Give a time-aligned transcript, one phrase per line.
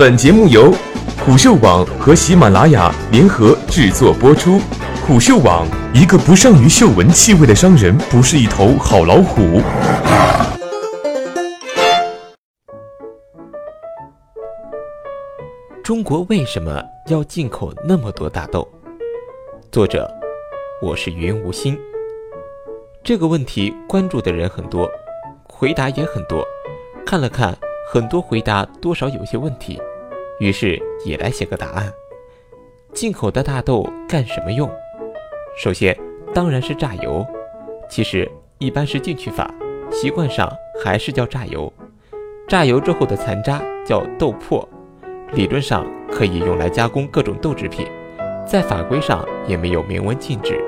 [0.00, 0.72] 本节目由
[1.22, 4.58] 虎嗅网和喜马拉雅联合制作播出。
[5.06, 9.60] 虎嗅网：一个不善于嗅闻气味的商人，不是一头好老虎。
[15.84, 18.66] 中国为什么要进口那么多大豆？
[19.70, 20.10] 作者：
[20.80, 21.78] 我是云无心。
[23.04, 24.88] 这个问题关注的人很多，
[25.42, 26.42] 回答也很多。
[27.04, 27.54] 看了看，
[27.92, 29.78] 很多回答多少有些问题，
[30.40, 31.92] 于是也来写个答案。
[32.92, 34.68] 进口的大豆干什么用？
[35.56, 35.96] 首先，
[36.34, 37.24] 当然是榨油。
[37.88, 38.28] 其实
[38.58, 39.48] 一般是进取法，
[39.92, 40.50] 习惯上
[40.82, 41.72] 还是叫榨油。
[42.48, 44.66] 榨油之后的残渣叫豆粕。
[45.32, 47.86] 理论上可以用来加工各种豆制品，
[48.44, 50.60] 在法规上也没有明文禁止，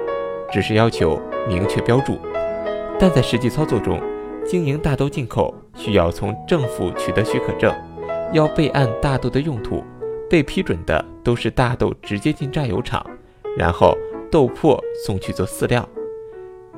[0.53, 2.19] 只是要求明确标注。
[3.01, 4.01] 但在实际操作中，
[4.47, 7.75] 经营大豆进口需要从政府取得许可证，
[8.33, 9.85] 要备案大豆的用途，
[10.29, 13.05] 被批准的都是大豆直接进榨油厂，
[13.57, 13.97] 然后
[14.31, 15.89] 豆粕送去做饲料。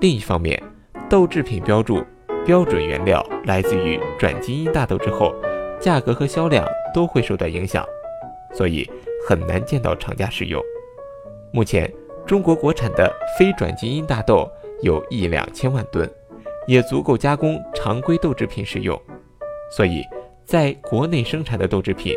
[0.01, 0.61] 另一方面，
[1.09, 2.03] 豆制品标注
[2.45, 5.34] 标准原料来自于转基因大豆之后。
[5.81, 7.84] 价格和销量都会受到影响，
[8.55, 8.89] 所以
[9.29, 10.62] 很难见到厂家使用。
[11.53, 11.92] 目前，
[12.25, 14.48] 中国国产的非转基因大豆
[14.81, 16.11] 有一两千万吨，
[16.67, 18.98] 也足够加工常规豆制品使用。
[19.70, 20.03] 所以，
[20.45, 22.14] 在国内生产的豆制品，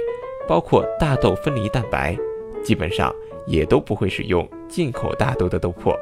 [0.48, 2.16] 包括大豆分离蛋白，
[2.64, 3.14] 基本上
[3.46, 5.96] 也都不会使用进口大豆的豆粕。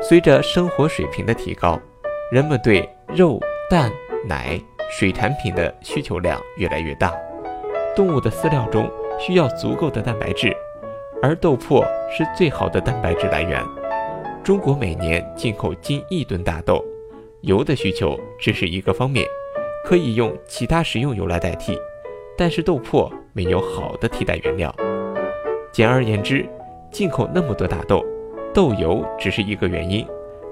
[0.00, 1.80] 随着生活水平的提高，
[2.30, 3.90] 人们对肉、蛋、
[4.26, 4.60] 奶。
[4.88, 7.12] 水产品的需求量越来越大，
[7.96, 10.56] 动物的饲料中需要足够的蛋白质，
[11.20, 13.60] 而豆粕是最好的蛋白质来源。
[14.44, 16.84] 中国每年进口近亿吨大豆，
[17.40, 19.26] 油的需求只是一个方面，
[19.86, 21.78] 可以用其他食用油来代替，
[22.36, 24.74] 但是豆粕没有好的替代原料。
[25.70, 26.44] 简而言之，
[26.90, 28.04] 进口那么多大豆，
[28.52, 30.04] 豆油只是一个原因，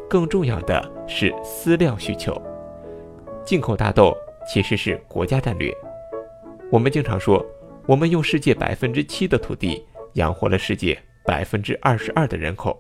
[0.08, 2.40] 更重要的是饲料需求。
[3.44, 4.16] 进口大豆。
[4.46, 5.74] 其实是国家战略。
[6.70, 7.42] 我们经常说，
[7.86, 9.82] 我们用世界百分之七的土地
[10.16, 12.78] 养活了世界百分之二十二的人口。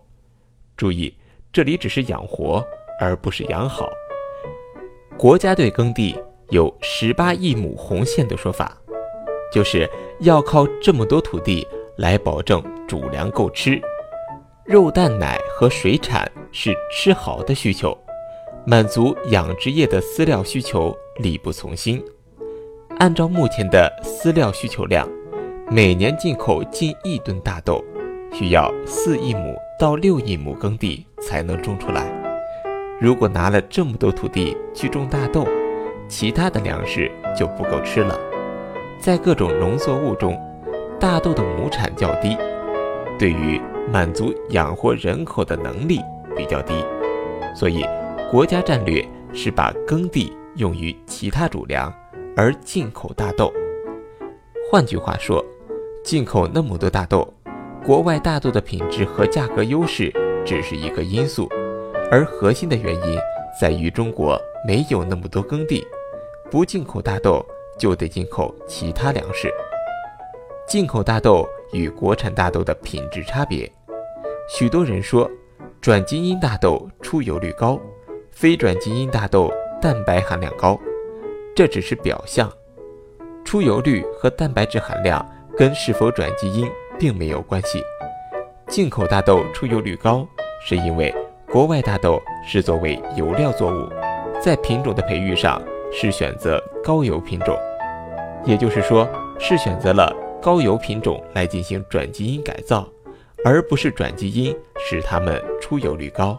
[0.76, 1.16] 注意，
[1.50, 2.62] 这里只是养活，
[3.00, 3.88] 而不是养好。
[5.16, 6.14] 国家对耕地
[6.54, 8.78] 有“十八亿亩红线”的说法，
[9.52, 11.66] 就是要靠这么多土地
[11.96, 13.76] 来保证主粮够吃。
[14.64, 17.96] 肉、蛋、奶和水产是吃好的需求。
[18.64, 22.00] 满足养殖业的饲料需求力不从心。
[23.00, 25.08] 按照目前的饲料需求量，
[25.68, 27.84] 每年进口近亿吨大豆，
[28.32, 32.08] 需要四亿亩到六亿亩耕地才能种出来。
[33.00, 35.44] 如果拿了这么多土地去种大豆，
[36.16, 38.16] 其他的粮食就不够吃了。
[39.00, 40.40] 在各种农作物中，
[41.00, 42.38] 大豆的亩产较低，
[43.18, 43.60] 对于
[43.92, 46.00] 满足养活人口的能力
[46.36, 46.72] 比较低，
[47.52, 47.84] 所以。
[48.30, 51.92] 国家战略是把耕地用于其他主粮，
[52.36, 53.52] 而进口大豆。
[54.70, 55.44] 换句话说，
[56.04, 57.28] 进口那么多大豆，
[57.84, 60.12] 国外大豆的品质和价格优势
[60.44, 61.48] 只是一个因素，
[62.10, 63.18] 而核心的原因
[63.60, 65.86] 在于中国没有那么多耕地，
[66.54, 67.44] 不进口大豆
[67.76, 69.52] 就得进口其他粮食。
[70.68, 73.68] 进口大豆与国产大豆的品质差别，
[74.48, 75.28] 许多人说，
[75.80, 77.76] 转基因大豆出油率高。
[78.30, 79.50] 非转基因大豆
[79.82, 80.78] 蛋白含量高，
[81.56, 82.48] 这只是表象。
[83.44, 87.82] 出油率和蛋白质含量跟是否转基因并没有关系。
[88.68, 90.24] 进口大豆出油率高，
[90.64, 91.12] 是因为
[91.50, 93.88] 国外大豆是作为油料作物，
[94.40, 95.60] 在品种的培育上
[95.94, 97.56] 是选择高油品种，
[98.44, 102.86] 也就是说是选择了高油品种来进行转基因改造，
[103.44, 106.38] 而不是转基因使它们出油率高。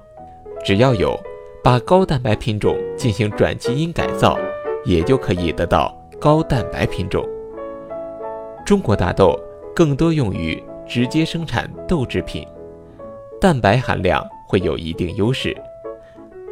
[0.63, 1.17] 只要有。
[1.63, 4.37] 把高蛋白品种进行转基因改造，
[4.83, 7.27] 也就可以得到高蛋白品种。
[8.63, 9.35] 中国大豆
[9.75, 12.47] 更多用于直接生产豆制品，
[13.41, 15.57] 蛋白含量会有一定优势，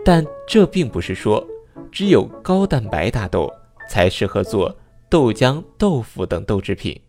[0.03, 1.45] 但这并不是说
[1.93, 3.53] 只有高蛋白大豆
[3.87, 4.75] 才适合做
[5.09, 6.99] 豆浆、豆腐等豆制品。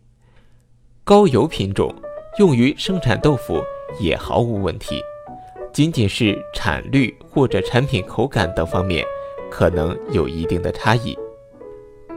[1.03, 1.91] 高油品种
[2.37, 3.59] 用于生产豆腐
[3.99, 5.01] 也毫无问题。
[5.73, 9.03] 仅仅是产率或者产品口感等方面，
[9.49, 11.17] 可能有一定的差异。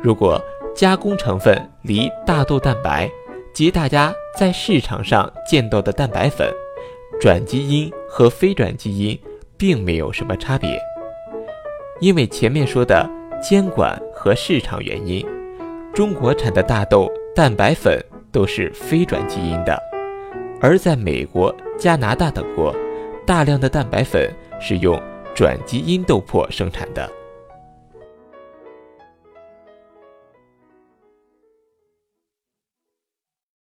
[0.02, 0.38] 如果
[0.76, 3.10] 加工成分离大豆蛋白
[3.54, 6.52] 及大家在市场上见到的蛋白粉，
[7.18, 9.18] 转基因和非转基因
[9.56, 10.78] 并没有什么差别。
[12.00, 13.08] 因为前面说的
[13.42, 15.26] 监管和市场原因，
[15.92, 17.98] 中国产的大豆蛋白粉
[18.30, 19.76] 都是非转基因的，
[20.60, 22.74] 而在美国、加拿大等国，
[23.26, 24.30] 大量的蛋白粉
[24.60, 25.00] 是用
[25.34, 27.10] 转基因豆粕生产的。